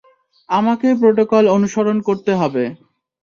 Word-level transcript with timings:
আমাকেই 0.49 0.95
প্রোটোকল 1.01 1.43
অনুসরণ 1.55 1.97
করতে 2.07 2.31
হবে। 2.35 2.63